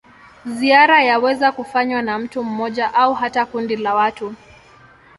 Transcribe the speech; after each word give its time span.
Ziara 0.45 1.03
yaweza 1.03 1.51
kufanywa 1.51 2.01
na 2.01 2.19
mtu 2.19 2.43
mmoja 2.43 2.93
au 2.93 3.13
hata 3.13 3.45
kundi 3.45 3.75
la 3.75 3.95
watu. 3.95 4.35